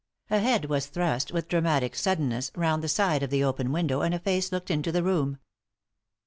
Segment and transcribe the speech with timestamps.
[0.31, 4.15] A head was thrust, with dramatic suddenness, round the side of the open window, and
[4.15, 5.37] a face looked into the room.